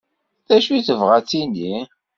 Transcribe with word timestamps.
Dacu 0.47 0.77
tebɣa 0.87 1.13
ad 1.19 1.25
tini? 1.29 1.73